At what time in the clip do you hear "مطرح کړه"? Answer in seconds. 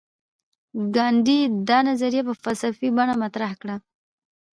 3.23-3.75